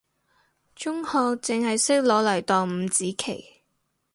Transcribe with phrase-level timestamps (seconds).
[0.75, 3.61] 中學淨係識攞嚟當五子棋，